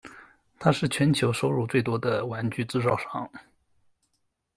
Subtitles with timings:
[0.57, 3.29] 它是全球收入最多的玩具制造商。